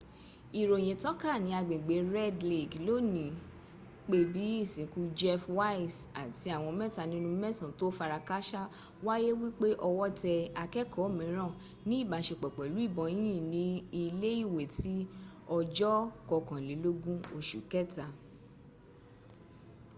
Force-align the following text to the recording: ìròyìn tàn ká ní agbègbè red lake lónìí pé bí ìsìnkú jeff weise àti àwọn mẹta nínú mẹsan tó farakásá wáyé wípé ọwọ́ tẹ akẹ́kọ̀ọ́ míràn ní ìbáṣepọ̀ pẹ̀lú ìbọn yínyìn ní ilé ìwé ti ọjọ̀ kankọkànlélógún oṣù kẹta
ìròyìn 0.59 0.97
tàn 1.03 1.15
ká 1.21 1.31
ní 1.43 1.49
agbègbè 1.59 1.95
red 2.15 2.35
lake 2.51 2.75
lónìí 2.87 3.29
pé 4.09 4.17
bí 4.33 4.43
ìsìnkú 4.63 5.01
jeff 5.19 5.41
weise 5.57 6.01
àti 6.21 6.47
àwọn 6.57 6.73
mẹta 6.79 7.03
nínú 7.11 7.29
mẹsan 7.43 7.71
tó 7.79 7.85
farakásá 7.97 8.61
wáyé 9.05 9.29
wípé 9.41 9.67
ọwọ́ 9.87 10.07
tẹ 10.21 10.33
akẹ́kọ̀ọ́ 10.63 11.13
míràn 11.17 11.51
ní 11.87 11.95
ìbáṣepọ̀ 12.03 12.53
pẹ̀lú 12.57 12.77
ìbọn 12.87 13.07
yínyìn 13.15 13.43
ní 13.53 13.63
ilé 14.03 14.29
ìwé 14.43 14.63
ti 14.77 14.93
ọjọ̀ 15.57 15.95
kankọkànlélógún 16.27 17.19
oṣù 17.37 17.59
kẹta 17.71 18.05